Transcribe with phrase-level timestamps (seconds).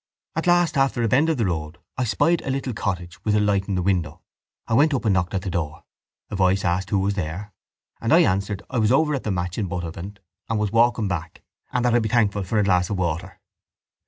[0.35, 3.39] At last, after a bend of the road, I spied a little cottage with a
[3.39, 4.23] light in the window.
[4.65, 5.83] I went up and knocked at the door.
[6.31, 7.53] A voice asked who was there
[8.01, 10.17] and I answered I was over at the match in Buttevant
[10.49, 13.39] and was walking back and that I'd be thankful for a glass of water.